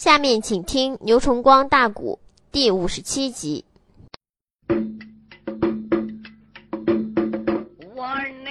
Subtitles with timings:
[0.00, 2.18] 下面请听牛崇光大鼓
[2.50, 3.66] 第五十七集。
[7.94, 8.08] 我
[8.42, 8.48] 你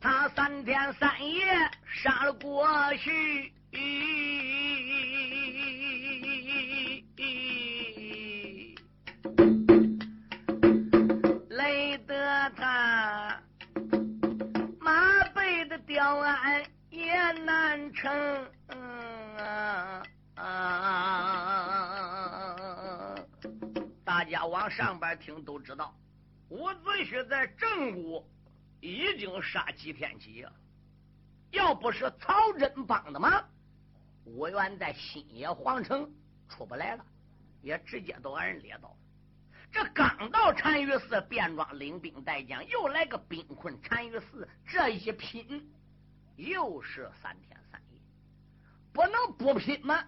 [0.00, 1.42] 他三天三夜
[1.84, 3.52] 杀了过去，
[11.48, 12.14] 累得
[12.56, 13.36] 他
[14.78, 17.10] 马背的吊鞍也
[17.44, 18.08] 难成。
[24.48, 25.94] 往上边听都知道，
[26.48, 28.24] 伍子胥在正午
[28.80, 30.48] 已经杀几天几夜，
[31.50, 33.48] 要不是曹真帮的忙，
[34.24, 36.10] 伍元在新野皇城
[36.48, 37.04] 出不来了，
[37.62, 38.96] 也直接都让人猎到。
[39.72, 45.68] 这刚到单于寺，便装领兵带将，又来个兵困单于寺，这一拼
[46.36, 48.00] 又是三天三夜，
[48.92, 50.04] 不能不拼吗？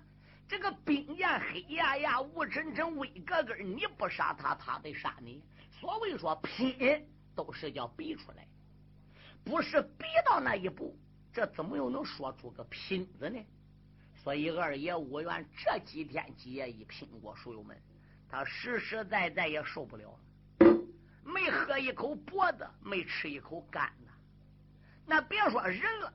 [0.49, 5.45] 这个兵焰黑压压、乌沉沉、威格格，你不杀他，他得杀你。
[5.71, 8.49] 所谓说拼，都是叫比出来，
[9.45, 10.99] 不是比到那一步，
[11.35, 13.39] 这怎么又能说出个拼字呢？
[14.25, 17.79] 所以二爷武元这几天几夜一拼过，书友们，
[18.27, 20.19] 他实实在在也受不了
[20.59, 20.67] 了，
[21.23, 24.13] 没喝一口脖子，没吃一口干的，
[25.05, 26.13] 那别说人了，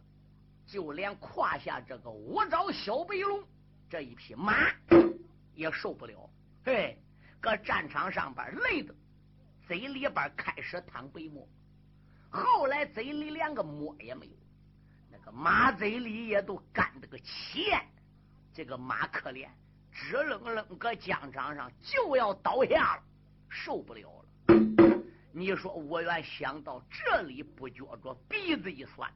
[0.66, 3.44] 就连胯下这个五爪小白龙。
[3.94, 4.56] 这一匹马
[5.54, 6.28] 也受不了，
[6.66, 6.98] 嘿，
[7.40, 8.92] 搁战场上边累的，
[9.68, 11.48] 嘴里边开始淌白沫，
[12.32, 14.34] 后来嘴里连个沫也没有，
[15.12, 17.88] 那个马嘴里也都干得个钱。
[18.52, 19.48] 这个马可怜，
[19.92, 23.04] 直愣愣搁疆场上就要倒下了，
[23.48, 25.04] 受不了了。
[25.32, 29.14] 你说我原想到这里，不觉着鼻子一酸，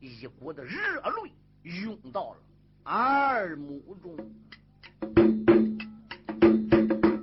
[0.00, 2.40] 一股的热泪涌到了。
[2.84, 4.16] 二目中，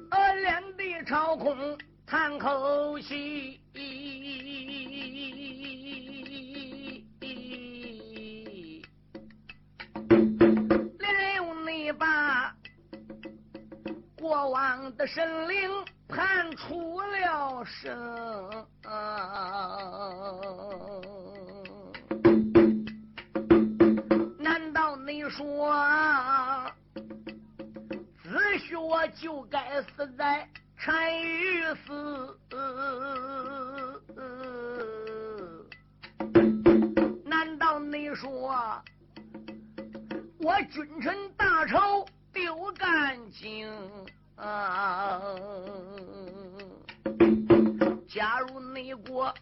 [0.10, 3.60] 呃，两地朝空叹口气，
[10.98, 12.56] 连你把
[14.18, 15.70] 过往的神灵
[16.08, 18.66] 判出了声。
[25.30, 25.72] 说，
[28.24, 30.50] 子胥就该死在
[30.86, 32.38] 单于寺。
[37.26, 38.30] 难道你说
[40.40, 43.72] 我君臣大仇丢干净？
[44.36, 45.22] 啊？
[48.08, 49.34] 假如你国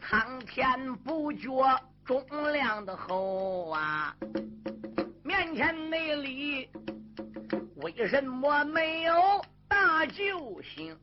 [0.00, 1.48] 苍天不绝
[2.04, 2.20] 忠
[2.52, 4.16] 良的后啊！
[5.32, 6.68] 面前内里
[7.76, 9.14] 为什么没有
[9.66, 10.94] 大救星？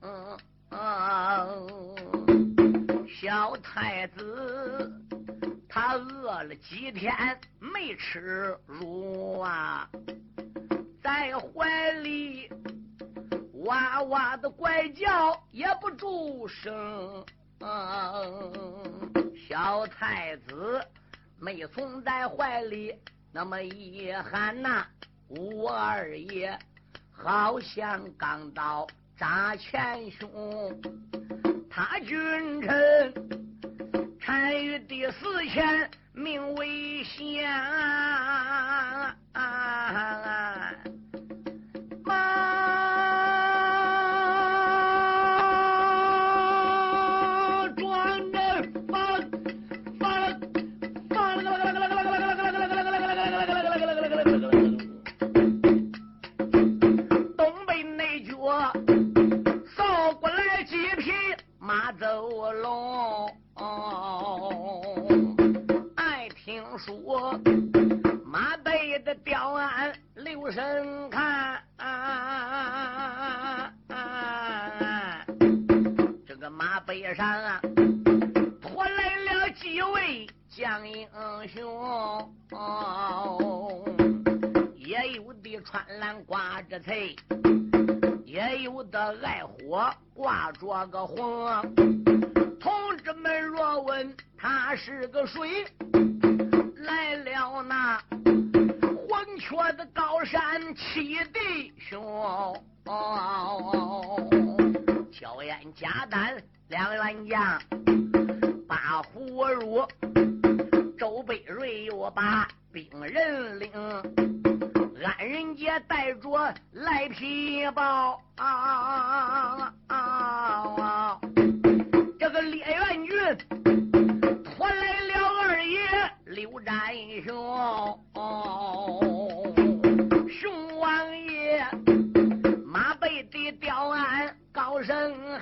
[3.08, 4.94] 小太子
[5.68, 7.12] 他饿了几天
[7.60, 9.90] 没吃乳啊，
[11.02, 12.52] 在怀里
[13.66, 17.26] 哇哇的怪叫也不住声。
[19.50, 20.80] 小太子
[21.40, 22.94] 没从在怀里。
[23.32, 24.86] 那么一喊呐，
[25.28, 26.58] 吴二爷
[27.12, 30.82] 好像刚到扎前胸，
[31.70, 33.14] 他君臣
[34.20, 37.48] 臣于第四前命危险。
[39.34, 39.36] 周
[42.04, 42.79] 贝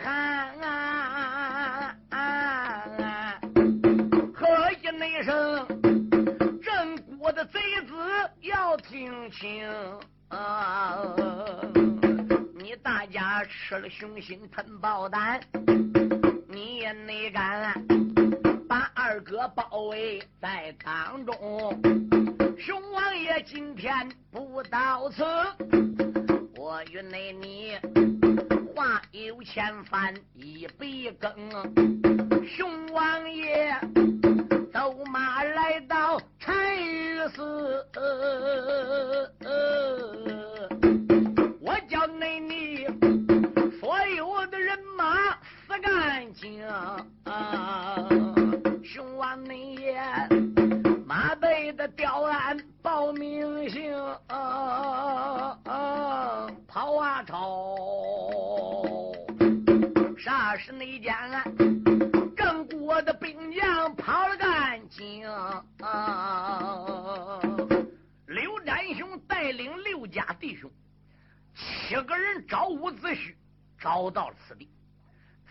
[0.07, 0.13] 声
[2.09, 3.42] 喊，
[4.33, 5.68] 喝一声，
[6.62, 7.94] 镇国的贼子
[8.42, 9.69] 要听清。
[10.30, 11.06] 啊！
[12.56, 15.42] 你大家吃了雄心吞豹胆，
[16.48, 17.74] 你也没敢
[18.68, 21.36] 把二哥包围在当中。
[22.57, 25.24] 熊王爷今天不到此，
[26.56, 27.77] 我与内你
[29.12, 31.33] 有千帆一杯羹，
[32.45, 33.75] 熊王爷
[34.71, 36.53] 走马来到柴
[37.33, 37.41] 市，
[41.59, 42.85] 我叫内你
[43.79, 45.31] 所有的人马
[45.65, 46.63] 死干净，
[48.83, 50.67] 熊王内爷。
[51.77, 53.94] 的吊鞍报名姓，
[56.68, 57.75] 跑啊跑，
[60.18, 61.13] 霎时那间
[62.35, 65.21] 郑国的兵将跑了干净，
[68.25, 70.68] 刘占雄带领六家弟兄
[71.53, 73.35] 七个人找伍子胥，
[73.80, 74.68] 找到了此地。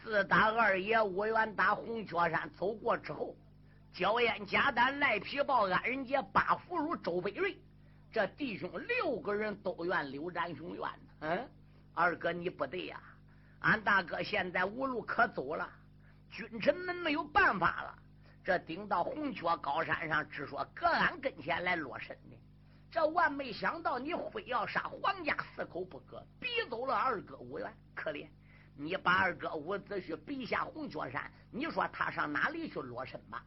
[0.03, 3.37] 自打二爷吴元打红雀山走过之后，
[3.97, 7.57] 焦烟、贾丹、赖皮豹、安仁杰、八福如、周北瑞，
[8.13, 10.85] 这弟兄六个人都怨刘占雄冤。
[11.21, 11.49] 嗯，
[11.95, 13.01] 二哥你不对呀，
[13.61, 15.67] 俺大哥现在无路可走了，
[16.31, 17.99] 君臣们没有办法了，
[18.45, 22.37] 这顶到红雀高山上，只说搁俺跟前来落身的。
[22.91, 28.29] 这万没想到，你非要杀皇家四口不可，逼走了二哥吴元，可怜。
[28.77, 33.43] 你把二哥伍子胥逼下红雀山，你说他上哪里去落身吧？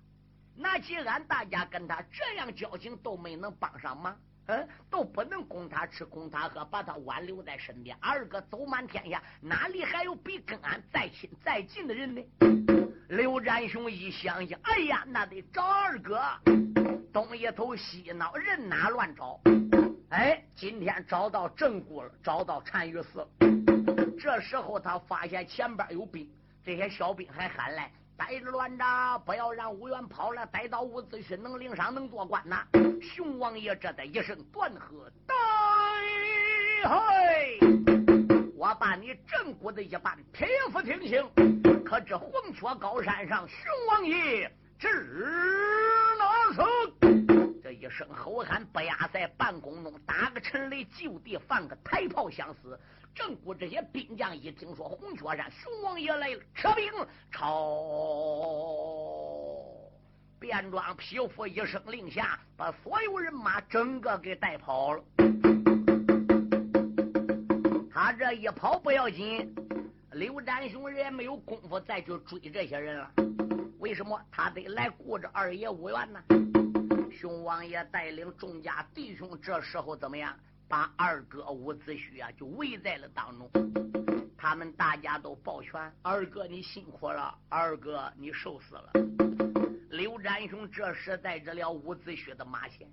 [0.61, 4.13] 那既然大家跟他这样交情，都没能帮上忙，
[4.47, 7.95] 嗯，都不能供他吃供他喝，把他挽留在身边。
[8.01, 12.21] 二哥走满天下，哪里还有比跟俺再亲再近的人呢？
[13.07, 16.21] 刘占雄一想想，哎呀，那得找二哥，
[17.13, 19.39] 东一头西一脑，人哪乱找？
[20.09, 23.25] 哎，今天找到正骨了，找到单于寺。
[24.19, 26.29] 这时候他发现前边有兵，
[26.65, 27.89] 这些小兵还喊来
[28.19, 28.83] ：“待着乱着，
[29.25, 30.45] 不要让吴元跑了。
[30.47, 32.67] 待到伍子胥能领赏，能做官呐。”
[33.01, 35.35] 熊王爷这的一声断喝：“呆
[36.83, 37.59] 嘿！
[38.57, 41.25] 我把你正骨的一半匹夫听清。
[41.85, 43.57] 可这黄雀高山上，熊
[43.87, 44.87] 王爷指
[46.19, 46.63] 哪手？
[47.79, 52.77] 一声吼喊，不压在半空中，打个沉雷，就地放个抬炮相思。
[53.15, 56.91] 正骨这些兵将一听说红雀山熊王爷来了，撤兵
[57.31, 57.47] 朝
[60.39, 65.01] 便装匹夫一声令下，把所有人马整个给带跑了。
[67.93, 69.55] 他这一跑不要紧，
[70.11, 73.09] 刘占雄也没有功夫再去追这些人了。
[73.79, 74.21] 为什么？
[74.29, 76.21] 他得来顾着二爷五元呢？
[77.19, 80.33] 熊王爷带领众家弟兄，这时候怎么样？
[80.69, 83.51] 把二哥伍子胥啊，就围在了当中。
[84.37, 88.93] 他们大家都抱拳：“二哥你辛苦了，二哥你受死了。”
[89.91, 92.89] 刘占雄这时带着了伍子胥的马前，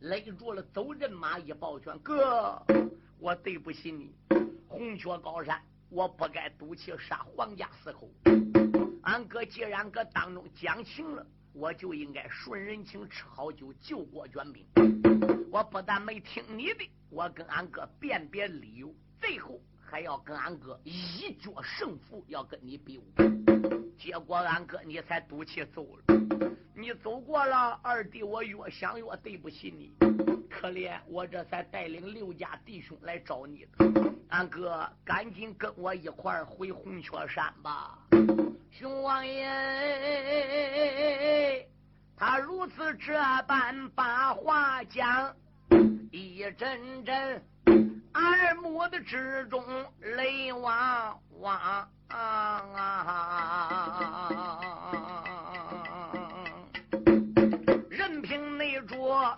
[0.00, 2.62] 勒住了走人马，一抱拳：“哥，
[3.18, 4.14] 我对不起你。
[4.68, 5.58] 红雀高山，
[5.88, 8.10] 我不该赌气杀皇家四口。
[9.04, 11.26] 俺哥既然搁当中讲情了，
[11.60, 14.64] 我就应该顺人情，吃好酒，救国捐兵。
[15.52, 23.04] 我不但没听你的。”我跟俺哥辨别理由，最后还要跟俺哥一决胜负，要跟你比武。
[23.98, 26.02] 结果俺哥你才赌气走了，
[26.74, 29.92] 你走过了，二弟我越想越对不起你，
[30.48, 34.12] 可怜我这才带领六家弟兄来找你的。
[34.30, 37.98] 俺哥赶紧跟我一块儿回红雀山吧。
[38.70, 39.89] 熊王爷，
[42.60, 43.14] 如此这
[43.48, 45.34] 般把话讲。
[46.12, 47.42] 一阵阵
[48.12, 49.64] 耳目的之中
[50.00, 51.88] 泪汪汪，
[57.88, 59.34] 任凭那着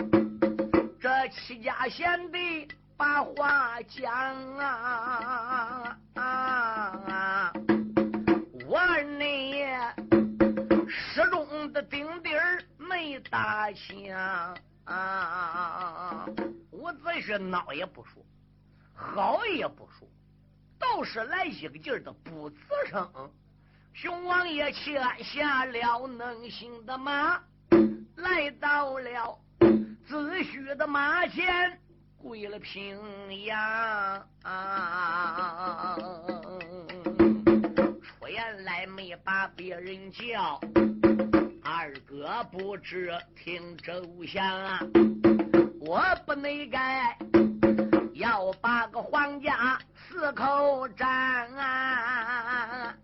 [1.00, 4.12] 这七家贤弟把话讲
[6.16, 7.52] 啊，
[8.66, 8.84] 我
[9.16, 9.64] 内
[13.32, 14.56] 的顶顶没打响。
[14.84, 16.26] 啊！
[16.72, 18.20] 伍伍子胥孬也不说，
[18.94, 20.08] 好也不说，
[20.78, 22.56] 都是来一个劲儿的不吱
[22.90, 23.08] 声。
[23.94, 27.40] 熊王爷牵下了能行的马，
[28.16, 29.38] 来到了
[30.08, 31.80] 子胥的马前，
[32.18, 32.98] 跪了平
[33.44, 34.26] 阳。
[38.02, 40.60] 出言来没把别人叫，
[41.74, 44.78] 二哥不知听周详啊，
[45.80, 47.16] 我不内该
[48.12, 51.08] 要把个皇家四口斩
[51.56, 52.94] 啊！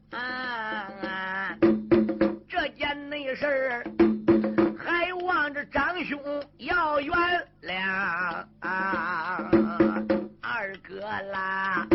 [2.46, 3.82] 这件内事
[4.78, 6.20] 还望着长兄
[6.58, 7.14] 要原
[7.62, 8.44] 谅
[10.42, 11.00] 二哥
[11.32, 11.86] 啦！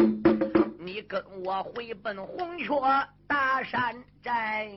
[0.80, 2.68] 你跟我回奔红雀
[3.28, 4.68] 大山寨，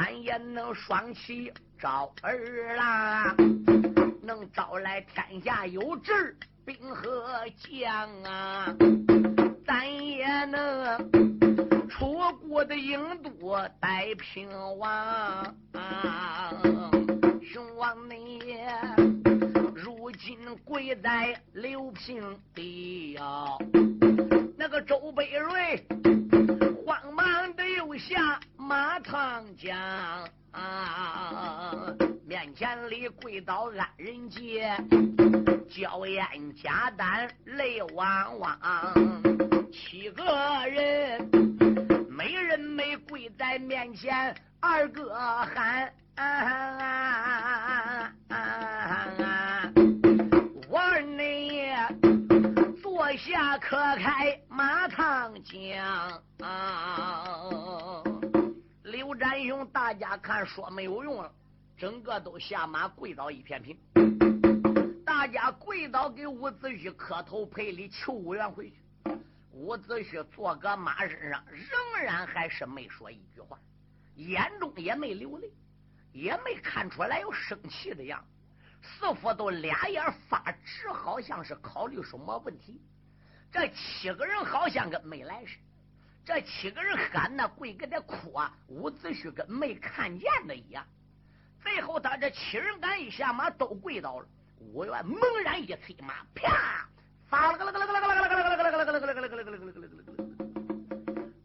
[0.00, 3.36] 咱也能双旗招儿郎，
[4.22, 8.72] 能招来天下有志兵和将啊，
[9.66, 11.10] 咱也能
[11.88, 12.16] 出
[12.48, 14.88] 国的郢都待平王
[15.72, 16.54] 啊。
[17.42, 18.38] 雄王你
[19.74, 23.46] 如今跪在刘平地呀，
[24.56, 25.84] 那个周北瑞
[27.78, 29.78] 忙的又下马长江。
[30.50, 31.72] 啊！
[32.26, 34.74] 面前里跪倒安仁杰，
[35.68, 36.26] 娇艳
[36.60, 38.52] 加丹泪汪汪，
[39.70, 40.24] 七个
[40.66, 41.30] 人
[42.08, 45.92] 没人没跪在面前，二哥喊：
[49.76, 49.87] 我
[53.18, 56.22] 下可开马堂讲。
[58.84, 61.30] 刘占雄，大家看说没有用了，
[61.76, 63.76] 整个都下马跪倒一片平。
[65.04, 68.76] 大家跪倒给伍子胥磕头赔礼求五元回去。
[69.50, 73.58] 伍子胥坐搁马身上，仍然还是没说一句话，
[74.14, 75.50] 眼中也没流泪，
[76.12, 78.28] 也没看出来有生气的样子，
[78.80, 82.80] 似乎都俩眼发直，好像是考虑什么问题。
[83.50, 85.62] 这七个人好像跟没来似的。
[86.24, 88.54] 这七个人喊呐，跪给他哭啊！
[88.68, 90.86] 伍子胥跟没看见的一样。
[91.62, 94.28] 最后，他这七人赶一下马，都跪倒了。
[94.60, 96.86] 伍员猛然一催马，啪！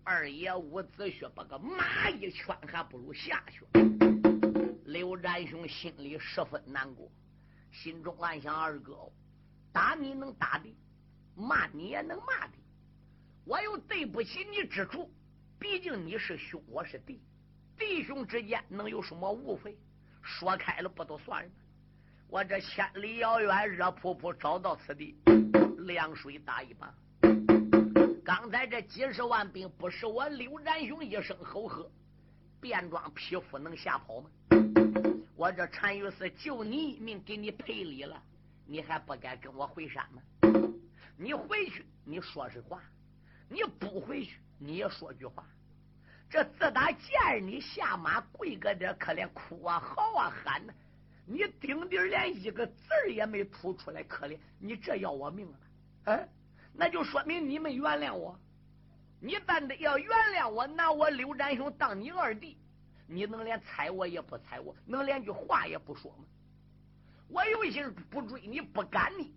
[0.04, 3.66] 二爷伍子胥把个马一圈，还不如下去。
[4.86, 7.10] 刘占雄心里十分难过，
[7.72, 9.10] 心中暗想：二哥，
[9.72, 10.76] 打你能打的，
[11.36, 12.54] 骂你也能骂的。
[13.46, 15.12] 我有对不起你之处，
[15.60, 17.22] 毕竟你是兄，我是弟，
[17.78, 19.78] 弟兄之间能有什么误会？
[20.22, 21.52] 说开了不都算了？
[22.30, 25.16] 我这千里遥远，热扑扑找到此地，
[25.80, 26.94] 凉水打一把。
[28.24, 31.92] 刚才这几十万兵，不是我刘占雄一声吼喝，
[32.62, 34.30] 便装匹夫能吓跑吗？
[35.36, 38.24] 我这单于是救你一命，给你赔礼了，
[38.66, 40.22] 你还不该跟我回山吗？
[41.18, 42.82] 你回去，你说实话。
[43.50, 45.46] 你不回去，你也说句话。
[46.30, 50.74] 这自打见你下马跪个这，可怜哭啊、嚎啊、喊呢，
[51.26, 55.58] 你顶顶连一个字也没吐出来，可怜你这要我命了，
[56.06, 56.28] 哎，
[56.74, 58.40] 那就说明你没原谅我。
[59.20, 62.58] 你但得要原谅我，拿我刘占雄当你二弟，
[63.06, 66.26] 你能连睬我也不睬我，能连句话也不说吗？
[67.34, 69.34] 我有心不追你，不赶你，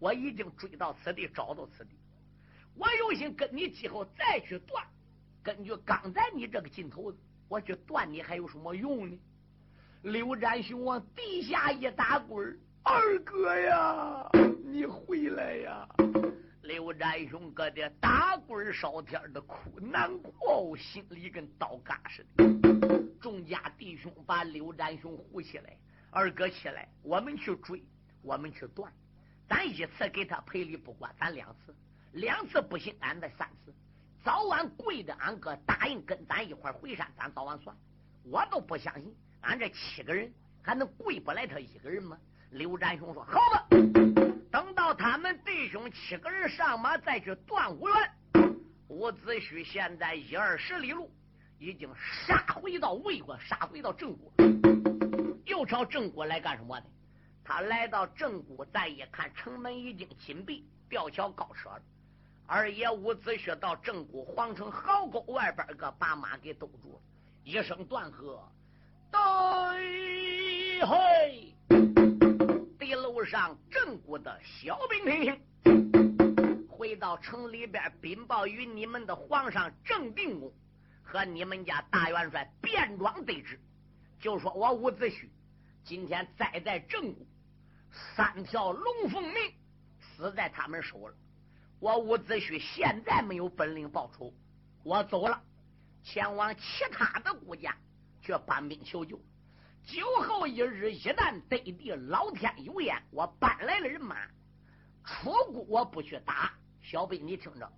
[0.00, 1.90] 我已经追到此地，找到此地。
[2.74, 4.84] 我有心跟你今后再去断，
[5.40, 9.16] 根据刚才你这个劲头子，我去断你还有什么用呢？
[10.02, 14.28] 刘占雄往地下一打滚二哥呀，
[14.64, 15.88] 你回来呀！
[16.62, 23.08] 刘占雄搁这打滚烧天的哭难过，心里跟刀割似的。
[23.20, 25.76] 众家弟兄把刘占雄扶起来，
[26.14, 27.82] 二哥起来，我们去追，
[28.20, 28.92] 我们去断，
[29.48, 31.74] 咱一次给他赔礼不管，咱两次。
[32.12, 33.72] 两次不行，俺再三次，
[34.22, 35.14] 早晚跪着。
[35.14, 37.74] 俺哥答应跟咱一块回山，咱早晚算。
[38.24, 40.30] 我都不相信，俺这七个人
[40.62, 42.18] 还能跪不来他一个人吗？
[42.50, 43.66] 刘占雄说：“好吧，
[44.50, 48.12] 等到他们弟兄七个人上马，再去断五原。
[48.88, 51.10] 伍子胥现在一二十里路，
[51.58, 54.30] 已经杀回到魏国，杀回到郑国，
[55.62, 56.86] 又朝郑国来干什么的？
[57.44, 61.80] 他来到郑国，再一看，城门已经紧闭，吊桥高设了。”
[62.48, 67.00] 二爷伍子胥到正谷皇城壕沟外边，个把马给兜住了，
[67.44, 68.42] 一声断喝
[69.12, 71.54] ：“对嘿！”
[72.76, 80.52] 地路路上正骨的小兵听听，回到城里边禀报与你们的皇上郑定公
[81.04, 83.56] 和你们家大元帅便装对峙，
[84.18, 85.28] 就说我伍子胥
[85.84, 87.26] 今天栽在正骨，
[88.16, 89.52] 三条龙凤命
[89.98, 91.14] 死在他们手了。
[91.80, 94.32] 我伍子胥现在没有本领报仇，
[94.84, 95.42] 我走了，
[96.04, 96.62] 前往其
[96.92, 97.76] 他的国家
[98.20, 99.20] 去搬兵求救。
[99.84, 104.16] 酒后一日，一旦得地，老天有眼，我搬来了人马。
[105.04, 107.68] 出谷我不去打，小兵你听着，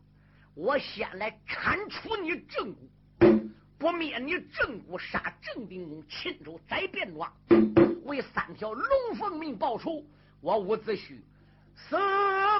[0.55, 2.91] 我先来铲除你正骨，
[3.85, 7.31] 我灭你郑国，杀郑定公，亲手宰便庄，
[8.07, 10.03] 为三条龙凤命报仇。
[10.41, 11.19] 我伍子胥
[11.77, 11.95] 死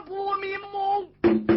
[0.05, 1.54] 不瞑目。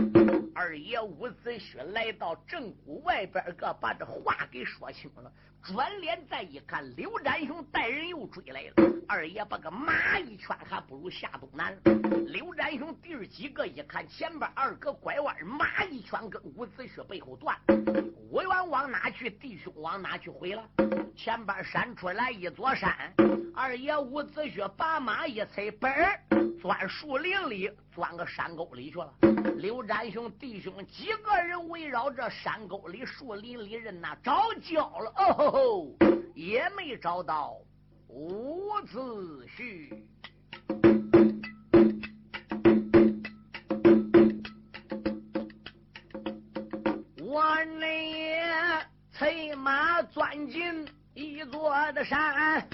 [0.59, 5.31] 二爷伍子胥来到正骨外边个，把这话给说清了。
[5.61, 8.73] 转脸再一看，刘占雄带人又追来了。
[9.07, 11.77] 二爷把个马一圈，还不如下东南。
[12.25, 17.55] 刘占雄弟儿几个一看前边二哥拐弯，马一圈跟伍子胥背后断。
[18.31, 19.29] 我员往哪去？
[19.29, 20.31] 弟兄往哪去？
[20.31, 20.67] 回了。
[21.15, 23.13] 前边闪出来一座山。
[23.53, 26.19] 二爷伍子胥把马一踩，嘣儿
[26.61, 29.13] 钻树林里，钻个山沟里去了。
[29.57, 35.95] 刘占雄弟兄几个人围绕着山沟里、树林里人呐找焦了，哦吼吼，
[36.35, 37.57] 也没找到
[38.07, 39.93] 伍子胥。
[47.19, 47.43] 我
[47.79, 52.67] 那催马钻进一座的山。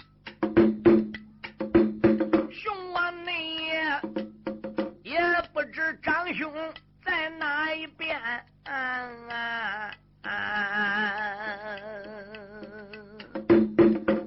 [6.01, 6.51] 张兄
[7.05, 8.19] 在哪一边？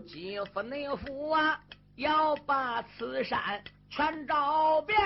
[0.07, 1.59] 几夫内夫啊，
[1.97, 4.99] 要把此山全找遍。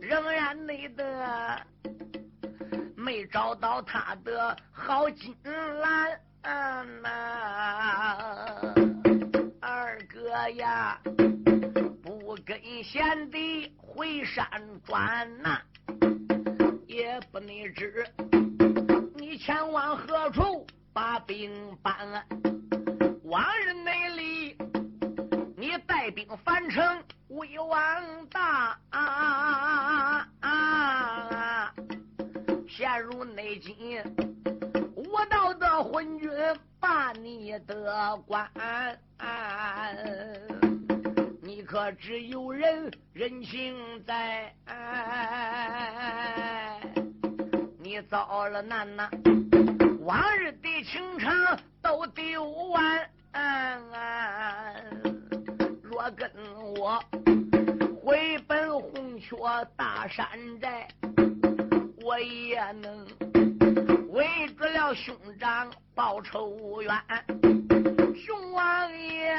[0.00, 1.60] 仍然内的
[2.96, 5.36] 没找到他的好金
[5.82, 6.20] 兰。
[6.42, 6.84] 啊
[10.36, 11.00] 哎呀，
[12.02, 14.46] 不跟贤弟回山
[14.84, 15.58] 转呐，
[16.86, 18.06] 也不能知
[19.14, 21.50] 你前往何处把兵
[21.82, 21.96] 搬。
[23.24, 24.58] 往日内里，
[25.56, 30.28] 你带兵返城威望大啊，
[32.68, 33.74] 陷入内境，
[34.94, 36.30] 我道的昏君
[36.88, 38.48] 把你的官。
[41.42, 43.74] 你可知有人人情
[44.06, 44.54] 在？
[47.80, 49.10] 你遭了难呐！
[50.00, 53.10] 往日的情长都丢完。
[55.82, 56.30] 若跟
[56.78, 57.02] 我
[58.04, 59.34] 回奔红雀
[59.76, 60.28] 大山
[60.60, 60.86] 寨，
[62.04, 63.04] 我也能
[64.16, 64.24] 为
[64.58, 66.90] 得了兄长报仇冤。
[68.16, 69.36] 熊王爷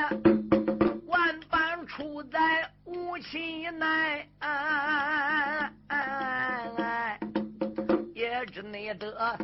[1.07, 2.39] 万般出在
[2.85, 4.29] 无期内，
[8.13, 9.35] 也只内得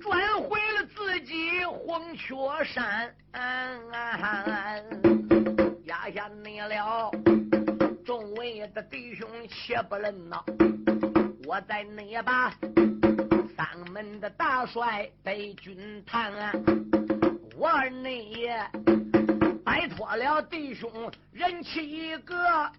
[0.00, 2.34] 转回了自己黄雀
[2.64, 3.14] 山，
[5.84, 7.08] 压下你了。
[8.04, 10.42] 众位的弟兄且不论呐，
[11.46, 12.52] 我在内把
[13.60, 16.32] 三门的大帅北军探。
[17.58, 18.56] 我二内爷
[19.62, 20.90] 摆脱了弟兄
[21.30, 22.34] 人气一个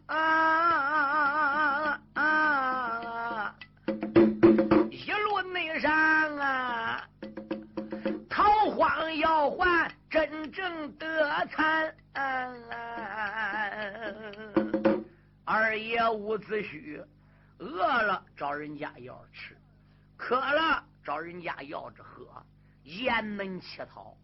[0.08, 3.56] 啊啊！
[4.89, 5.91] 一路内上
[6.38, 7.08] 啊，
[8.28, 11.94] 逃荒要还真正得惨。
[15.46, 17.06] 二爷伍子胥
[17.60, 19.56] 饿了找人家要吃，
[20.21, 22.45] 渴了找人家要着喝，
[22.84, 24.15] 雁门乞讨。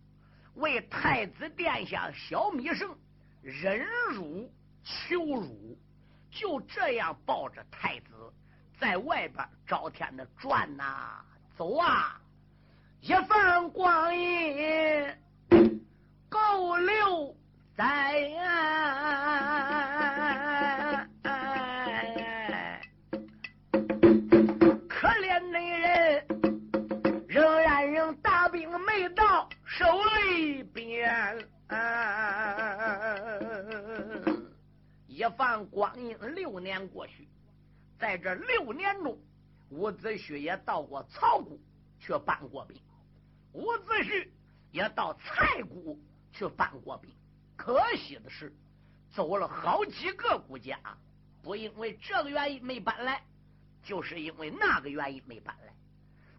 [0.54, 2.96] 为太子殿下小米生
[3.42, 4.48] 忍辱
[4.84, 5.76] 求辱，
[6.30, 8.32] 就这样抱着太子
[8.80, 11.26] 在外边朝天的转呐
[11.58, 12.22] 走啊，
[13.02, 15.16] 一番光阴
[16.30, 17.36] 够留
[17.76, 18.30] 在。
[29.78, 29.86] 手
[30.24, 31.38] 里边，
[35.06, 37.28] 一放光阴六年过去，
[38.00, 39.16] 在这六年中，
[39.70, 41.62] 伍子胥也到过曹谷
[42.00, 42.82] 去搬过兵，
[43.54, 44.28] 伍子胥
[44.72, 46.00] 也到蔡谷
[46.32, 47.12] 去搬过兵。
[47.56, 48.52] 可惜的是，
[49.14, 50.80] 走了好几个国家，
[51.44, 53.22] 不因为这个原因没搬来，
[53.84, 55.72] 就是因为那个原因没搬来。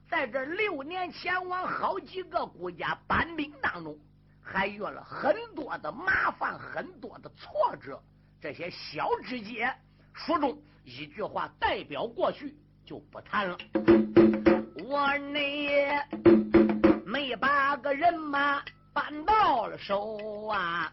[0.08, 3.96] 在这六年前往好几个国家搬兵当中，
[4.42, 8.02] 还遇了很多的麻烦，很多的挫折。
[8.40, 9.70] 这些小枝节，
[10.14, 13.58] 书中一句话代表过去，就不谈了。
[14.88, 15.38] 我呢，
[17.04, 18.62] 没把个人马
[18.94, 20.90] 搬到了手啊，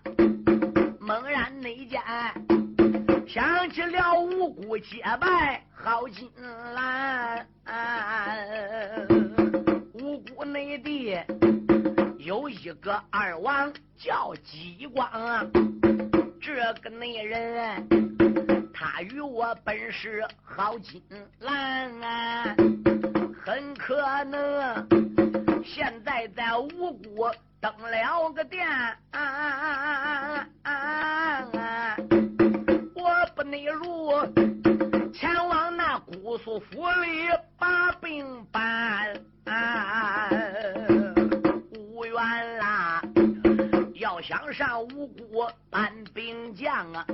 [0.99, 2.01] 猛然内间
[3.27, 6.31] 想起了五谷结拜好金
[6.75, 7.47] 兰，
[9.93, 11.17] 五谷内地
[12.19, 15.51] 有一个二王叫激光。
[16.39, 17.87] 这个内人，
[18.71, 21.01] 他与我本是好金
[21.39, 22.55] 兰啊，
[23.43, 24.87] 很可能
[25.65, 27.27] 现在在五谷
[27.59, 28.65] 登了个殿！
[33.45, 34.11] 内如
[35.13, 39.15] 前往那姑苏府里把兵办。
[44.21, 47.05] 想上五谷搬兵将啊，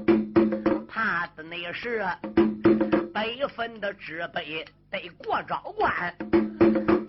[0.87, 2.05] 怕的那是
[3.13, 5.91] 北分的知北得过昭关。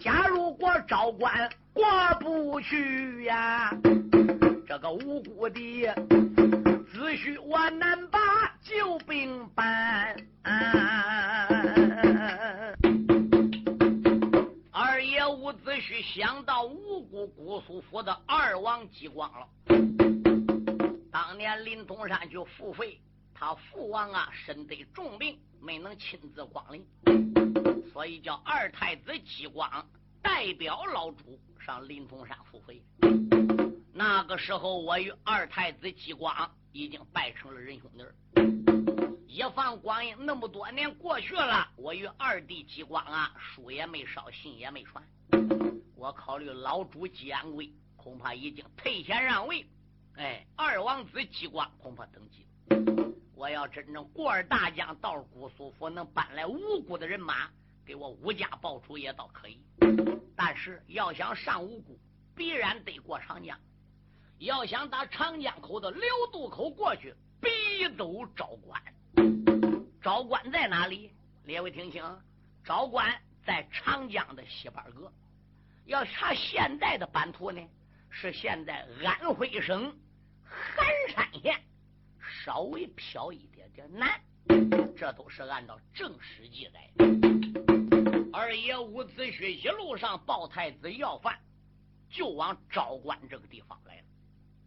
[0.01, 1.85] 假如过昭关过
[2.19, 3.73] 不去呀，
[4.67, 5.87] 这个无辜的
[7.03, 8.21] 只需我难把
[8.63, 10.17] 救兵搬。
[14.71, 19.49] 二爷伍子胥想到无辜姑苏府的二王激光了。
[21.11, 22.97] 当年林东山去赴会，
[23.35, 26.87] 他父王啊身得重病，没能亲自光临，
[27.93, 29.69] 所以叫二太子激光
[30.23, 32.81] 代表老主上林东山赴会。
[33.95, 38.05] 那个时候，我与二太子激光已经拜成了仁兄弟。
[39.27, 45.05] 一放光阴那么多年过去了，我与二弟激光啊，书也没烧，信也没传。
[45.95, 49.67] 我考虑老主姬安贵恐怕已经退贤让位。
[50.17, 52.47] 哎，二王子激光恐怕登基。
[53.35, 57.51] 我要真正过儿大将到姑苏府，能搬来五谷的人马，
[57.85, 59.61] 给我吴家报仇也倒可以。
[60.35, 61.99] 但是要想上五谷，
[62.35, 63.59] 必然得过长江。
[64.43, 66.03] 要想打长江口的流
[66.33, 68.83] 渡口过去，必走昭关。
[70.03, 71.13] 昭关在哪里？
[71.45, 72.03] 列位听清，
[72.65, 73.09] 昭关
[73.47, 75.13] 在长江的西边个。
[75.85, 77.63] 要查现在的版图呢？
[78.11, 79.97] 是现在安徽省
[80.43, 81.63] 含山县，
[82.45, 84.21] 稍微飘一点点南，
[84.97, 87.05] 这都是按照正史记载的。
[88.33, 91.39] 二爷伍子胥一路上抱太子要饭，
[92.11, 94.03] 就往昭关这个地方来了。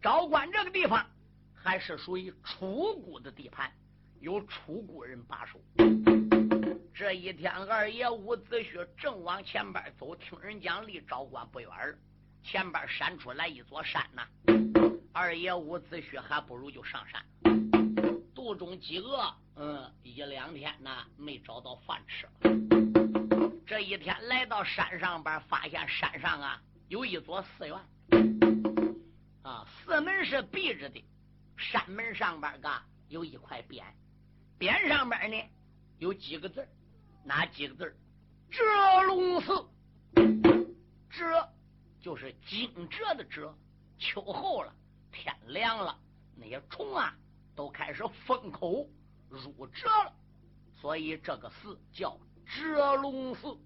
[0.02, 1.04] 昭关这个地方
[1.54, 3.70] 还是属于楚国的地盘，
[4.20, 5.58] 有楚国人把守。
[6.94, 11.94] 这一天，二爷伍子胥正往前边走，听人讲离昭关不远了。
[12.42, 14.22] 前边闪出来一座山呐，
[15.12, 17.24] 二爷伍子胥还不如就上山。
[18.34, 22.28] 肚中饥饿，嗯，一两天呢没找到饭吃。
[23.66, 27.76] 这一天来到山上边，发现山上啊有一座寺院，
[29.46, 31.04] 啊，寺门是闭着的，
[31.56, 33.80] 山门上边嘎有一块匾，
[34.58, 35.36] 匾上边呢
[35.98, 36.66] 有几个字
[37.24, 37.96] 哪几个字
[38.50, 39.64] 遮龙寺，
[41.08, 41.48] 遮。
[42.00, 43.52] 就是惊蛰的蛰，
[43.98, 44.72] 秋后了，
[45.12, 45.96] 天凉了，
[46.36, 47.16] 那些虫啊
[47.54, 48.88] 都开始封口
[49.28, 50.12] 入蛰了，
[50.80, 53.56] 所以这个寺叫遮龙寺。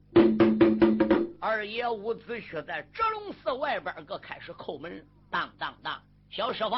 [1.42, 5.98] 二爷伍子胥在蛰龙寺外边个开始叩门，当当当，
[6.28, 6.76] 小师傅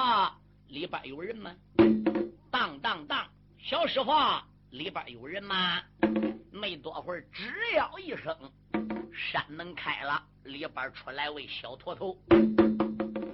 [0.69, 1.53] 里边有人吗？
[2.49, 4.13] 当当当，小师傅
[4.71, 5.83] 里边有人吗？
[6.53, 8.37] 没多会儿，只要一声。
[9.13, 12.17] 山门开了，里边出来位小驼头。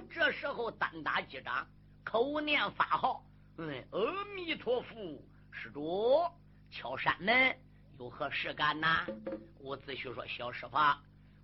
[0.09, 1.67] 这时候单打击掌，
[2.03, 3.23] 口念法号
[3.57, 4.95] ：“嗯，阿弥陀佛，
[5.51, 6.25] 施主，
[6.71, 7.55] 敲山门，
[7.99, 9.05] 有何事干呐？”
[9.61, 10.77] 伍子胥说：“小师傅，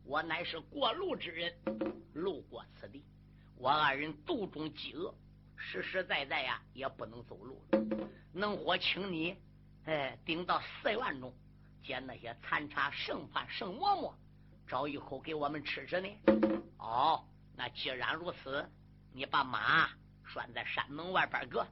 [0.06, 1.52] 我乃是过路之人，
[2.14, 3.04] 路过此地，
[3.58, 5.14] 我二人肚中饥饿，
[5.58, 9.36] 实实在在呀，也不能走路了，能否请你，
[9.86, 11.34] 哎，顶到寺院中，
[11.84, 14.16] 捡那些残茶剩饭剩馍馍。”
[14.68, 16.10] 找一口给我们吃吃呢。
[16.80, 17.24] 哦，
[17.56, 18.68] 那既然如此，
[19.14, 19.90] 你把马
[20.24, 21.68] 拴在山门外边个，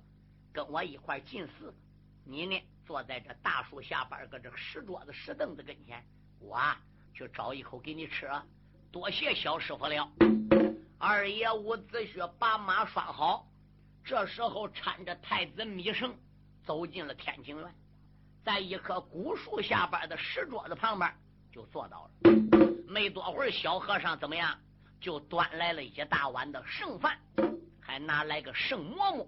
[0.52, 1.74] 跟我一块进寺。
[2.24, 6.04] 你呢，坐在这大树下边搁这石桌子、石凳子跟前，
[6.40, 6.60] 我
[7.14, 8.30] 去找一口给你吃。
[8.92, 10.12] 多谢小师傅了。
[10.98, 13.48] 二爷伍子胥把马拴好，
[14.04, 16.16] 这时候搀着太子米生
[16.64, 17.76] 走进了天井院，
[18.44, 21.14] 在一棵古树下边的石桌子旁边
[21.52, 22.32] 就坐到了。
[22.88, 24.58] 没多会儿，小和尚怎么样？
[25.02, 27.20] 就端来了一大碗的剩饭，
[27.82, 29.28] 还拿来个剩馍馍，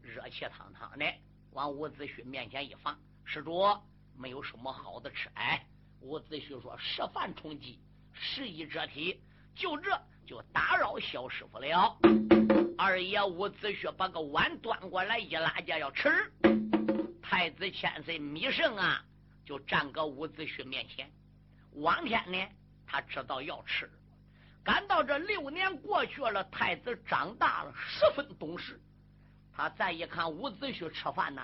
[0.00, 1.04] 热气腾腾的，
[1.50, 2.98] 往伍子胥面前一放。
[3.24, 3.62] 施主，
[4.16, 5.28] 没有什么好的吃。
[5.34, 5.66] 哎，
[6.02, 7.78] 伍子胥说：“食饭充饥，
[8.12, 9.20] 食衣遮体，
[9.54, 9.90] 就这。”
[10.24, 11.98] 就打扰小师傅了。
[12.78, 16.08] 二爷伍子胥把个碗端过来，一拉架要吃。
[17.20, 19.04] 太子千岁米胜啊，
[19.44, 21.10] 就站搁伍子胥面前。
[21.72, 22.38] 王天呢，
[22.86, 23.90] 他知道要吃。
[24.62, 28.80] 赶到这六年过去了，太子长大了，十分懂事。
[29.52, 31.42] 他再一看伍子胥吃饭呢，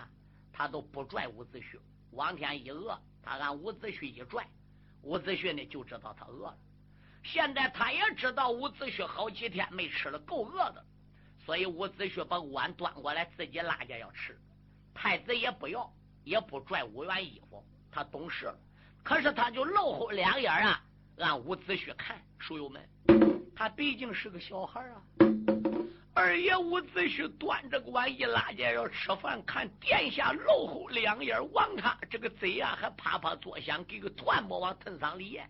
[0.52, 1.78] 他都不拽伍子胥。
[2.12, 4.48] 王天一饿，他按伍子胥一拽，
[5.02, 6.56] 伍子胥呢就知道他饿了。
[7.22, 10.82] 现在他也知道伍子胥好几天没吃了，够饿的，
[11.44, 14.34] 所以伍子胥把碗端过来，自己拉家要吃。
[14.94, 15.92] 太子也不要，
[16.24, 17.62] 也不拽五元衣服，
[17.92, 18.58] 他懂事了。
[19.02, 20.82] 可是他就露后两眼啊，
[21.14, 22.18] 让伍子胥看。
[22.38, 22.88] 书友们，
[23.54, 25.02] 他毕竟是个小孩啊。
[26.20, 35.48] 二爷伍子胥端着个碗一拉家要吃饭，看殿下露后两眼望他，这个嘴啊还啪啪作响，给个团沫往 thân 上里咽。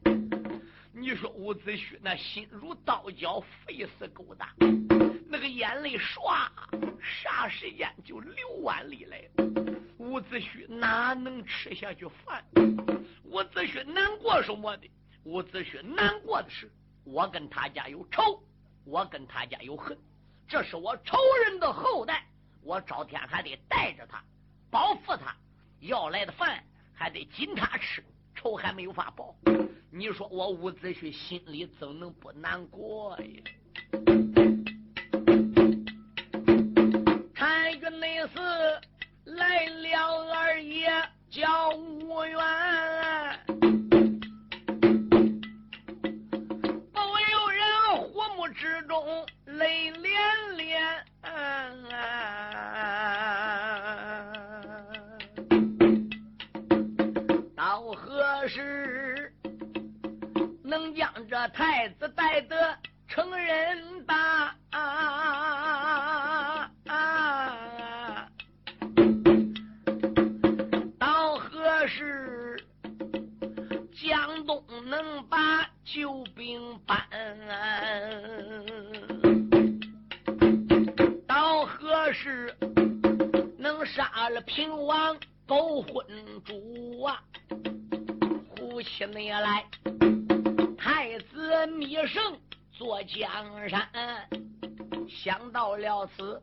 [0.93, 4.55] 你说伍子胥那心如刀绞，肺似狗大，
[5.31, 6.51] 那个眼泪唰，
[7.01, 9.25] 霎时间就流万里来。
[9.97, 12.45] 伍子胥哪能吃下去饭？
[13.25, 14.91] 伍子胥难过什么的？
[15.25, 16.71] 伍子胥难过的是，
[17.05, 18.43] 我跟他家有仇，
[18.85, 19.97] 我跟他家有恨，
[20.49, 22.25] 这是我仇人的后代，
[22.63, 24.25] 我朝天还得带着他，
[24.71, 25.37] 保护他，
[25.81, 28.03] 要来的饭还得紧他吃，
[28.35, 29.37] 仇还没有法报。
[29.91, 33.27] 你说我伍子胥心里怎能不难过呀？
[37.35, 38.39] 参与内侍
[39.25, 40.91] 来了，二爷
[41.31, 42.39] 叫吴元，
[49.59, 50.07] 泪涟
[50.57, 50.71] 涟。
[57.57, 59.33] 到何时？
[60.63, 64.55] 能将这太子带得成人大？
[84.49, 85.15] 平王
[85.47, 86.07] 勾魂
[86.43, 87.23] 主啊？
[88.57, 89.63] 呼起你来！
[90.79, 92.41] 太子芈胜
[92.73, 93.87] 坐江山，
[95.07, 96.43] 想到了此，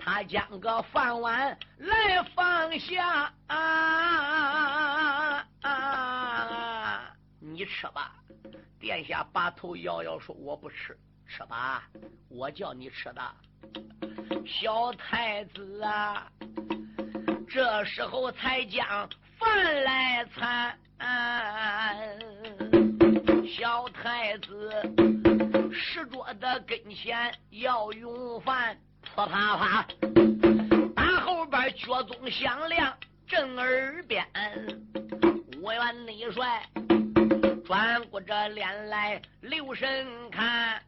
[0.00, 3.32] 他将个饭碗来放下。
[3.46, 7.16] 啊啊啊！
[7.38, 8.16] 你吃吧，
[8.80, 10.98] 殿下把头摇摇说：“我不吃，
[11.28, 11.88] 吃吧，
[12.28, 13.22] 我叫你吃的。”
[14.44, 16.26] 小太子啊，
[17.52, 20.78] 这时候才将饭来餐。
[23.48, 24.70] 小太子
[25.72, 29.86] 石桌的跟前要用饭，啪啪啪，
[30.94, 34.24] 打后边脚踪响亮震耳边。
[35.60, 36.64] 五员内帅
[37.66, 40.80] 转过这脸来留神看，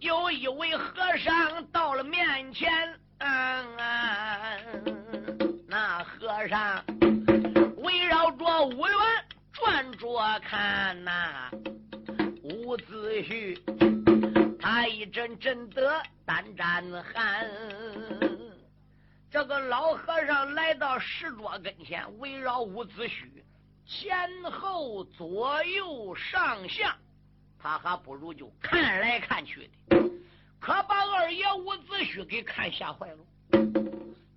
[0.00, 2.70] 有一位和尚到了面前，
[3.18, 3.76] 嗯
[5.68, 6.82] 那和尚。
[7.82, 8.96] 围绕着五元
[9.52, 11.50] 转着看呐，
[12.42, 13.58] 伍子胥
[14.58, 17.46] 他一阵阵的胆战寒。
[19.30, 23.28] 这个老和尚来到石桌跟前，围绕伍子胥
[23.86, 26.96] 前后左右上下，
[27.62, 29.96] 他还不如就看来看去的，
[30.58, 33.18] 可把二爷伍子胥给看吓坏了。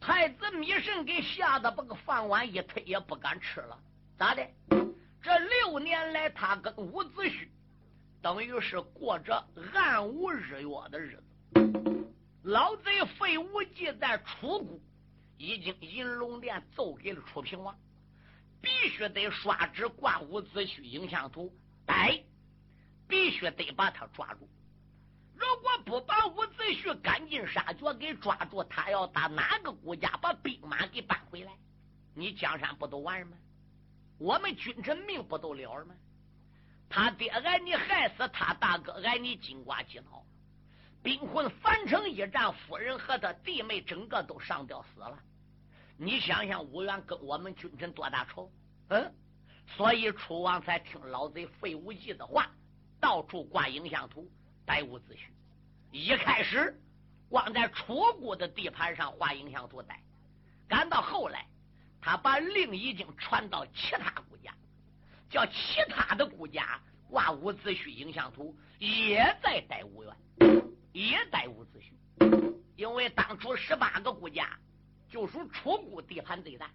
[0.01, 3.79] 太子芈胜给吓得把个饭碗一推，也不敢吃了。
[4.17, 4.45] 咋的？
[5.21, 7.47] 这六年来，他跟伍子胥
[8.21, 9.41] 等于是过着
[9.73, 11.23] 暗无日月的日子。
[12.43, 14.77] 老贼费无忌在楚国
[15.37, 17.73] 已经银龙殿奏给了楚平王，
[18.61, 21.53] 必须得刷纸挂伍子胥影像图，
[21.85, 22.21] 逮，
[23.13, 24.49] 必须得把他抓住。
[25.35, 31.51] 如果不把伍子胥赶尽杀绝给抓住，他要打哪个国家把兵马给搬回来？
[32.15, 33.37] 你江山不都完了吗？
[34.17, 35.93] 我们君臣命不都了了吗？
[36.89, 40.25] 他爹挨你害死，他大哥挨你金瓜击倒，
[41.03, 45.19] 兵魂樊城一战，夫人和他弟妹整个都上吊死了。
[45.97, 48.51] 你想想，吴元跟我们君臣多大仇？
[48.89, 49.13] 嗯，
[49.67, 52.49] 所以楚王才听老贼费无忌的话，
[53.03, 54.31] 到处挂影像图，
[54.65, 55.17] 逮伍子胥。
[55.91, 56.73] 一开始
[57.27, 60.01] 光在楚国的地盘上画影像图逮，
[60.69, 61.45] 赶到后来，
[61.99, 64.53] 他把令已经传到其他国家。
[65.29, 70.15] 叫其他的国家挂伍子胥影像图，也在逮伍元，
[70.93, 72.55] 也逮伍子胥。
[72.77, 74.57] 因为当初十八个国家，
[75.09, 76.71] 就属楚国地盘最大，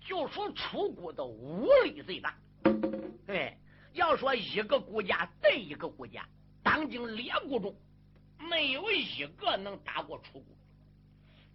[0.00, 2.36] 就属楚国的武力最大。
[3.28, 3.56] 哎，
[3.96, 6.24] 要说一个国家对一个国家，
[6.62, 7.74] 当今列国中
[8.38, 10.56] 没有一个能打过楚国，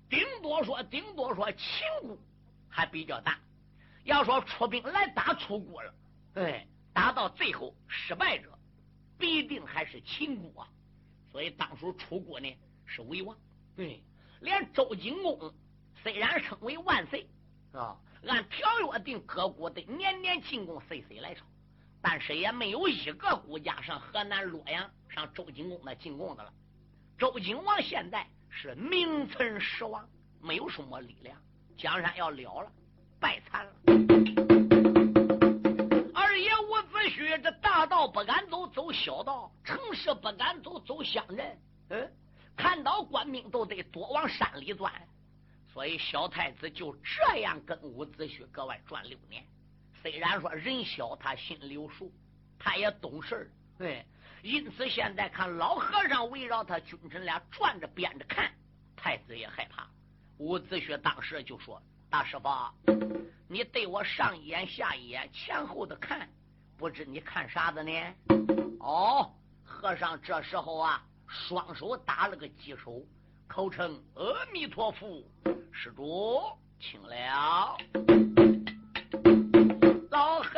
[0.10, 2.18] 顶多说，顶多说秦国
[2.68, 3.40] 还比较大。
[4.04, 5.94] 要说出兵来打楚国了。
[6.34, 8.58] 哎，打到最后失败者，
[9.20, 10.70] 必定还是秦国啊！
[11.32, 13.38] 所以当初楚国呢是为王，
[13.76, 14.04] 对，
[14.40, 15.54] 连周景公
[16.02, 17.30] 虽然称为万岁
[17.72, 17.96] 啊，
[18.28, 21.46] 按条约定各国得年年进贡，岁岁来朝，
[22.02, 26.52] 但是也没有一个国家上河南洛阳上周景公那进贡的了。
[27.18, 30.10] 周景王现在是名存实亡，
[30.42, 31.38] 没有什么力量，
[31.78, 32.72] 江山要了了，
[33.20, 33.74] 败残了。
[36.14, 41.60] 二爷伍子胥这大道不敢走，走小道；城市不敢走，走乡镇。
[41.90, 42.12] 嗯，
[42.56, 44.92] 看到官兵都得多往山里钻，
[45.72, 49.46] 所以小太子就这样跟伍子胥搁外转六年。
[50.02, 52.12] 虽然说人小，他心里有数，
[52.58, 53.52] 他也懂事儿。
[53.78, 54.06] 对，
[54.42, 58.52] 因此现在看老和尚围绕他君臣俩转着编着看，
[58.96, 59.88] 太子也害怕。
[60.38, 62.50] 伍子胥当时就说：“大师傅，
[63.48, 66.28] 你对我上一眼下一眼，前后的看。”
[66.78, 67.92] 不知你看啥子呢？
[68.80, 69.32] 哦，
[69.64, 73.06] 和尚这时候啊，双手打了个稽手，
[73.48, 75.24] 口称阿弥陀佛，
[75.72, 76.42] 施主，
[76.80, 77.78] 请了。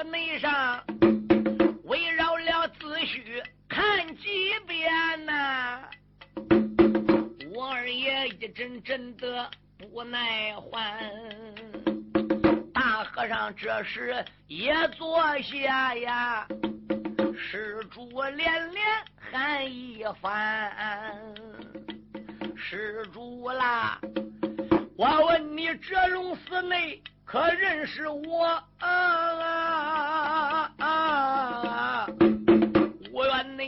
[0.03, 0.83] 老和内上
[1.85, 5.79] 围绕了子虚看几遍呐，
[7.55, 11.09] 我二爷一阵阵的不耐烦。
[12.73, 16.45] 大和尚这时也坐下呀，
[17.37, 18.83] 施主连连
[19.31, 20.75] 喊一番。
[22.57, 23.97] 施主啦，
[24.97, 28.61] 我问你，这龙寺内可认识我？
[28.79, 28.89] 啊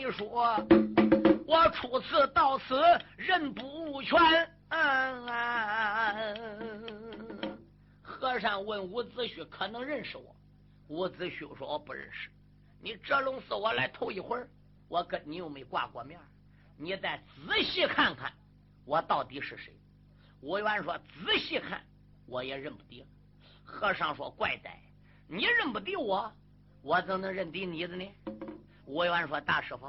[0.06, 0.63] 你说，
[1.48, 2.80] 我初次到此，
[3.18, 4.15] 认不全。
[8.04, 10.36] 和尚问伍子胥：“可能认识我？”
[10.89, 12.30] 伍子胥说：“我不认识。
[12.80, 14.39] 你这龙寺我来头一回，
[14.89, 16.20] 我跟你又没挂过面，
[16.78, 18.32] 你再仔细看看，
[18.86, 19.74] 我到底是谁？”
[20.41, 21.84] 伍元说：“仔细看，
[22.28, 23.04] 我也认不得。”
[23.65, 24.80] 和尚说：“怪哉，
[25.28, 26.32] 你认不得我，
[26.84, 28.08] 我怎能认得你的呢？”
[28.86, 29.88] 伍元说：“大师傅，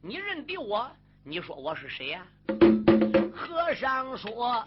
[0.00, 0.90] 你认得我，
[1.24, 2.26] 你说我是谁呀？”
[3.34, 4.62] 和尚说。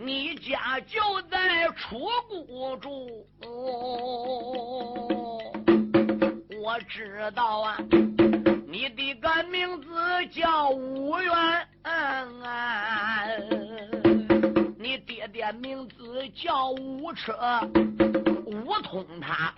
[0.00, 0.98] 你家就
[1.30, 1.98] 在楚
[2.30, 3.26] 谷住，
[6.62, 7.76] 我知道啊，
[8.66, 9.90] 你的个名字
[10.32, 11.68] 叫吴元，
[14.78, 17.36] 你爹爹名字叫吴车，
[18.46, 19.52] 吴通他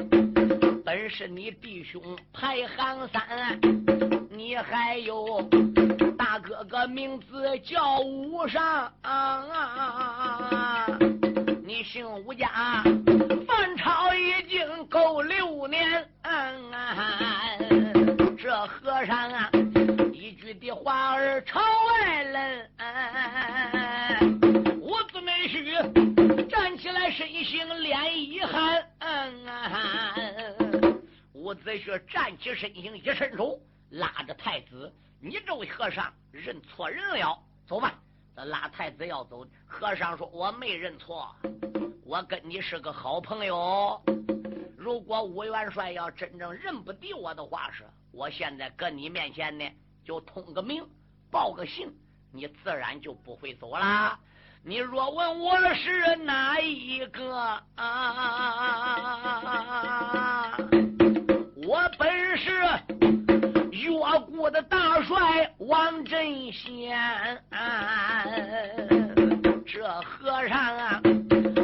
[0.92, 3.22] 本是你弟兄排行三，
[4.28, 5.40] 你还有。
[6.18, 8.92] 大哥哥名字叫武尚，
[11.64, 12.82] 你姓武家，
[13.46, 16.04] 反朝已经够六年。
[18.36, 19.48] 这和尚啊，
[20.12, 22.68] 一句的话儿朝外人。
[24.80, 28.84] 伍子美婿站起来，身形脸一寒。
[31.62, 34.92] 子胥站起身形，一伸手拉着太子。
[35.20, 37.94] 你这位和尚认错人了，走吧。
[38.34, 41.34] 这拉太子要走，和尚说：“我没认错，
[42.04, 44.00] 我跟你是个好朋友。
[44.78, 49.70] 如果武元帅要真正认不得我的话，是我现在搁你面前呢，
[50.04, 50.82] 就通个名，
[51.30, 51.92] 报个信，
[52.32, 54.18] 你自然就不会走了。
[54.62, 58.96] 你若问我是哪一个啊，
[61.70, 62.50] 我本是。”
[63.70, 66.98] 越国的大帅王振先，
[69.64, 71.00] 这和尚啊，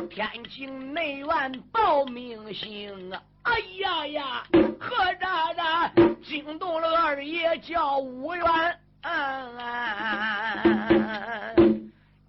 [0.08, 3.20] 天京内院报名行啊！
[3.42, 4.44] 哎呀呀，
[4.78, 5.90] 何喳喳
[6.22, 8.78] 惊动了二爷叫五元，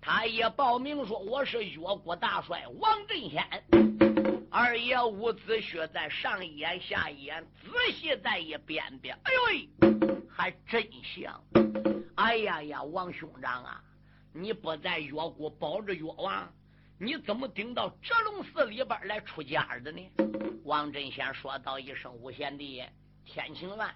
[0.01, 4.06] 他也报名说我是越国大帅王振先。
[4.59, 9.69] 二爷伍子胥在上一眼下一眼，仔细再一辨辨，哎呦喂，
[10.27, 11.39] 还真像！
[12.15, 13.79] 哎呀呀，王兄长啊，
[14.33, 16.51] 你不在越国保着越王，
[16.97, 20.01] 你怎么顶到折龙寺里边来出家的呢？
[20.63, 22.83] 王振先说道一声：“五贤弟，
[23.25, 23.87] 天晴院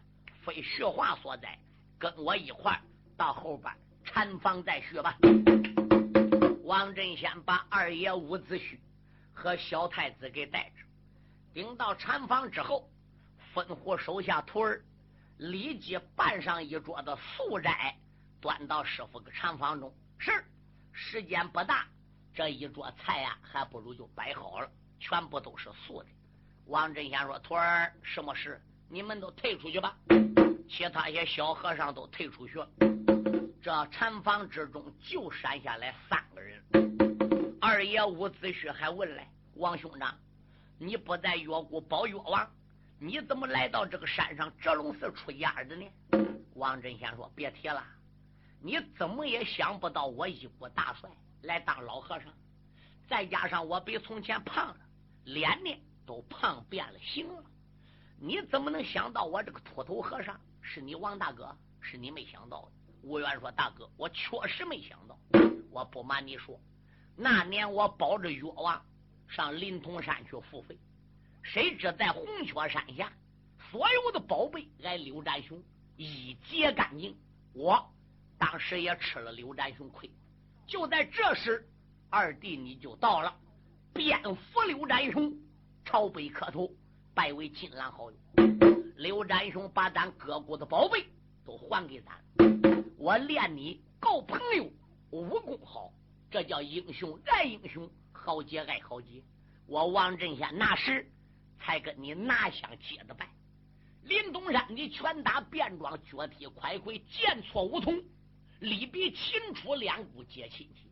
[0.44, 1.58] 非学话所在，
[1.98, 2.80] 跟我一块
[3.18, 3.74] 到后边
[4.06, 5.18] 禅房再学吧。”
[6.66, 8.78] 王振先把二爷伍子胥。
[9.42, 10.76] 和小太子给带着，
[11.52, 12.88] 顶到禅房之后，
[13.56, 14.84] 吩咐手下徒儿
[15.38, 17.98] 立即办上一桌的素斋，
[18.40, 19.92] 端到师傅个禅房中。
[20.20, 20.46] 是，
[20.92, 21.88] 时间不大，
[22.36, 24.70] 这一桌菜呀，还不如就摆好了，
[25.00, 26.10] 全部都是素的。
[26.68, 28.62] 王振先说：“徒儿，什么事？
[28.90, 29.98] 你们都退出去吧。”
[30.70, 32.70] 其他些小和尚都退出去了。
[33.64, 37.11] 这禅房之中就剩下来三个人。
[37.82, 39.28] 二爷伍子胥还问来
[39.58, 40.16] ：“王兄长，
[40.78, 42.48] 你不在越国保越王，
[43.00, 45.84] 你怎么来到这个山上折龙寺出家的呢？”
[46.54, 47.84] 王振先说：“别提了，
[48.62, 51.10] 你怎么也想不到我一国大帅
[51.42, 52.32] 来当老和尚，
[53.10, 54.78] 再加上我比从前胖了，
[55.24, 55.76] 脸呢
[56.06, 57.44] 都胖变了形了，
[58.20, 61.58] 你怎么能想到我这个秃头和尚是你王大哥？
[61.80, 62.72] 是你没想到的。”
[63.02, 65.18] 吴元说：“大哥，我确实没想到，
[65.72, 66.62] 我不瞒你说。”
[67.16, 68.84] 那年我保着越王
[69.28, 70.78] 上临潼山去付费，
[71.42, 73.12] 谁知在红雀山下，
[73.70, 75.62] 所有的宝贝挨刘占雄
[75.98, 77.16] 一劫干净。
[77.54, 77.86] 我
[78.38, 80.10] 当时也吃了刘占雄亏。
[80.66, 81.68] 就在这时，
[82.10, 83.36] 二弟你就到了，
[83.94, 85.34] 鞭服刘占雄，
[85.84, 86.72] 朝北磕头，
[87.14, 88.18] 拜为金兰好友。
[88.96, 91.06] 刘占雄把咱哥哥的宝贝
[91.46, 92.14] 都还给咱，
[92.98, 94.72] 我练你够朋友，
[95.12, 95.92] 武功好。
[96.32, 99.22] 这叫英雄爱英雄，豪杰爱豪杰。
[99.68, 101.06] 我王振先那时
[101.60, 103.28] 才跟你拿香接的拜。
[104.04, 108.02] 林东山你拳打便装，脚踢快快，剑错梧桐，
[108.62, 110.90] 力比秦楚两股结亲戚。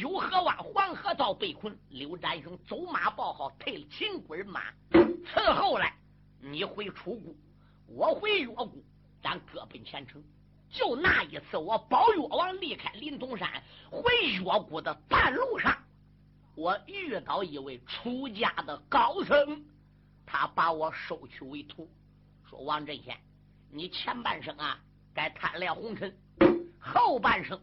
[0.00, 4.72] 九河湾黄河道被困，刘占雄走马报号，退了秦国人马。
[4.90, 5.96] 此后来
[6.40, 7.34] 你回楚国，
[7.86, 8.68] 我回越国，
[9.22, 10.20] 咱各奔前程。
[10.72, 15.76] 就那一次，我保越王离开临潼山回越国的半路上，
[16.54, 19.62] 我遇到一位出家的高僧，
[20.24, 21.86] 他把我收去为徒，
[22.48, 23.20] 说：“王振先，
[23.70, 24.80] 你前半生啊，
[25.12, 26.10] 该贪恋红尘；
[26.80, 27.60] 后半生，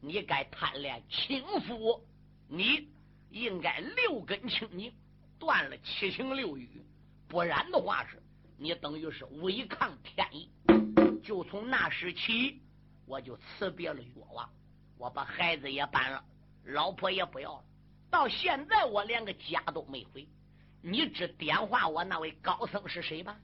[0.00, 2.02] 你该贪恋清福。
[2.48, 2.88] 你
[3.30, 4.94] 应该六根清净，
[5.38, 6.82] 断了七情六欲，
[7.28, 8.22] 不然的话是，
[8.56, 10.48] 你等于是违抗天意。”
[11.26, 12.62] 就从那时起，
[13.04, 14.48] 我就辞别了越王，
[14.96, 16.24] 我把孩子也搬了，
[16.66, 17.64] 老婆也不要了。
[18.08, 20.24] 到现在我连个家都没回。
[20.80, 23.36] 你知点化我那位高僧是谁吗？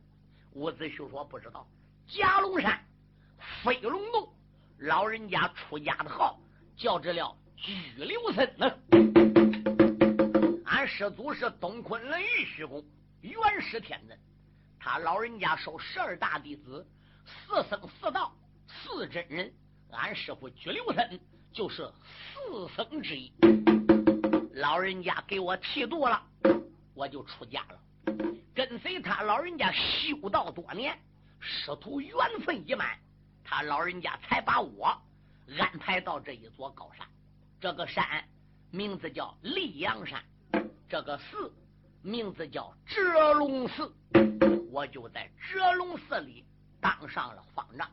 [0.53, 1.66] 伍子胥说不知道。
[2.07, 2.80] 夹龙山
[3.64, 4.33] 飞龙洞
[4.78, 6.39] 老人家出家的号
[6.76, 8.78] 叫这了拘留僧呢。
[10.66, 12.85] 俺师祖是东昆仑玉虚宫
[13.22, 14.16] 元始天尊，
[14.78, 16.87] 他老人家收十二大弟子。
[17.25, 18.33] 四僧四道
[18.66, 19.53] 四真人，
[19.91, 21.20] 俺师傅拘留僧
[21.53, 21.91] 就是
[22.35, 23.33] 四僧之一。
[24.55, 26.23] 老人家给我剃度了，
[26.95, 27.81] 我就出家了，
[28.55, 30.99] 跟随他老人家修道多年，
[31.41, 32.99] 师徒缘分已满，
[33.43, 34.87] 他老人家才把我
[35.59, 37.07] 安排到这一座高山。
[37.61, 38.05] 这个山
[38.70, 40.23] 名字叫溧阳山，
[40.89, 41.53] 这个寺
[42.03, 43.93] 名字叫折龙寺，
[44.70, 46.45] 我就在折龙寺里。
[46.83, 47.89] 当上了方丈，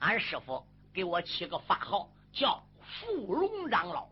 [0.00, 4.08] 俺师傅给我起个法号叫富龙长老。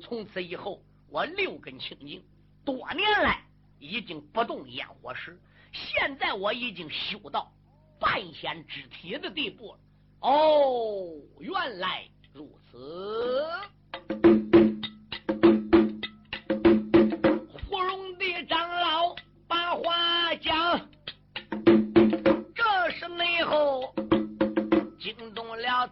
[0.00, 2.24] 从此以后，我六根清净，
[2.64, 3.44] 多年来
[3.78, 5.38] 已经不动烟火石。
[5.70, 7.52] 现在我已经修到
[8.00, 9.78] 半仙之体的地步了。
[10.20, 13.38] 哦，原来如此。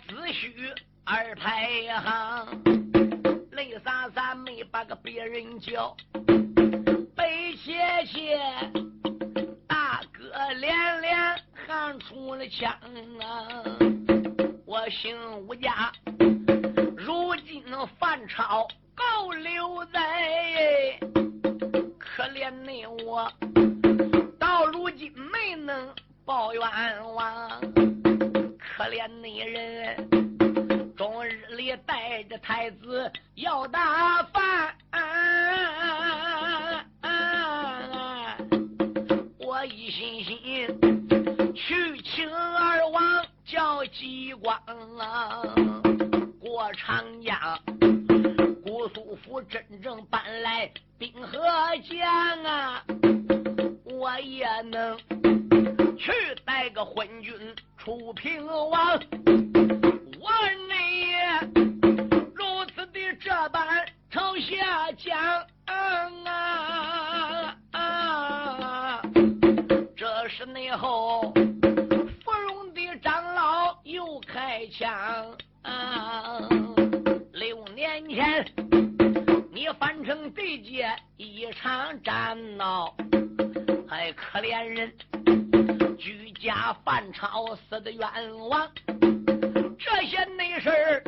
[0.09, 0.55] 子虚
[1.05, 1.69] 二太
[2.01, 2.63] 行，
[3.53, 5.97] 泪洒洒没把个别人叫，
[7.15, 7.75] 悲切
[8.07, 8.39] 切，
[9.67, 11.37] 大哥连连
[11.67, 12.71] 喊出了腔
[13.21, 13.65] 啊！
[14.67, 15.93] 我姓吴家，
[16.97, 17.63] 如今
[17.99, 20.99] 反超高留在，
[23.17, 23.33] 啊，
[24.39, 25.95] 到如今没能
[26.25, 26.63] 报冤
[27.15, 27.61] 枉，
[28.81, 34.75] 可怜那人，终日里带着太子要打饭。
[39.39, 40.35] 我一心心
[41.55, 44.57] 去请二王叫吉光
[44.97, 45.43] 啊，
[46.41, 47.39] 过长江。
[48.65, 51.39] 姑苏府真正搬来兵和
[51.87, 52.83] 将啊，
[53.85, 54.99] 我也能
[56.01, 56.11] 去
[56.47, 57.35] 带个昏君
[57.77, 58.99] 出平王。
[60.19, 60.33] 我
[60.67, 61.13] 内
[62.35, 65.45] 如此的这般朝下讲
[67.73, 69.03] 啊，
[69.95, 71.35] 这是内后
[72.25, 76.49] 芙蓉的长老又开枪啊。
[77.35, 78.47] 六年前，
[79.53, 82.97] 你翻成地界一场战闹，
[83.87, 84.91] 还可怜人
[86.01, 88.03] 居家犯朝死的冤
[88.49, 88.67] 枉。
[89.79, 91.03] 这些内事儿，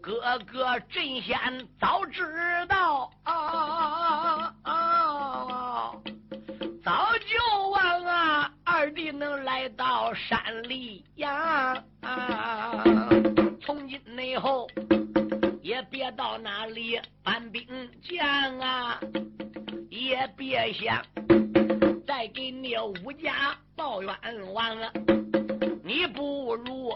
[0.00, 1.36] 哥哥真先
[1.80, 2.22] 早知
[2.68, 4.54] 道，啊
[6.84, 11.82] 早就忘啊二弟能来到山里呀。
[12.02, 12.84] 啊
[13.60, 14.68] 从今内后。
[15.62, 17.66] 也别到那里搬兵
[18.00, 19.00] 将啊，
[19.90, 21.04] 也别想
[22.06, 24.12] 再给你武家报冤
[24.52, 24.92] 枉啊！
[25.84, 26.92] 你不如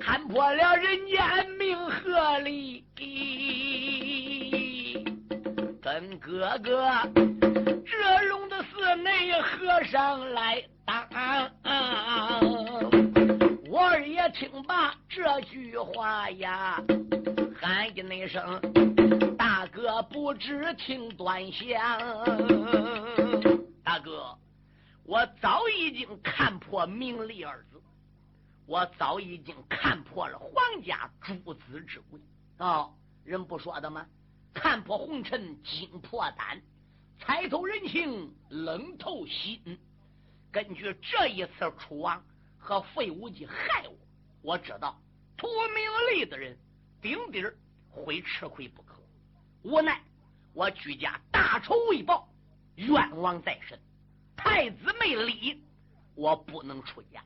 [0.00, 2.84] 看破了人间名和利，
[5.80, 6.90] 跟哥哥
[7.84, 11.06] 这龙的寺内和尚来当。
[13.70, 16.82] 我儿也听罢这句话呀。
[17.60, 18.60] 喊一那声，
[19.38, 21.98] 大哥不知听端详。
[23.84, 24.36] 大哥，
[25.04, 27.80] 我早已经看破名利二字，
[28.64, 32.18] 我早已经看破了皇家诸子之贵。
[32.56, 34.06] 哦，人不说的吗？
[34.54, 36.62] 看破红尘，惊破胆，
[37.18, 39.78] 猜透人情，冷透心。
[40.50, 42.24] 根据这一次楚王
[42.56, 43.96] 和废武计害我，
[44.40, 44.98] 我知道
[45.36, 46.58] 图名利的人。
[47.02, 47.54] 顶底儿
[47.90, 49.02] 会吃亏不可，
[49.62, 50.02] 无奈
[50.54, 52.26] 我居家大仇未报，
[52.76, 53.78] 冤枉在身，
[54.36, 55.62] 太子没礼，
[56.14, 57.22] 我不能出家。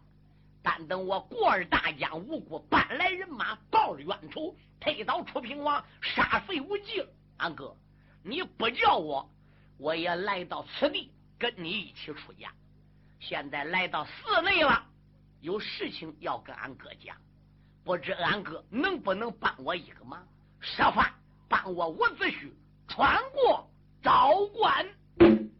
[0.62, 7.08] 但等我过儿大江无辜搬来人马报了冤仇，推倒楚平王，杀废无忌了。
[7.36, 7.74] 安哥，
[8.22, 9.30] 你不叫我，
[9.78, 12.52] 我也来到此地跟你一起出家。
[13.20, 14.84] 现在来到寺内了，
[15.40, 17.16] 有事情要跟俺哥讲。
[17.84, 20.26] 不知俺哥能不能帮我一个忙，
[20.60, 21.14] 设法
[21.48, 22.52] 帮我伍子胥
[22.86, 23.70] 穿过
[24.02, 24.86] 昭关。
[25.18, 25.57] Thank you.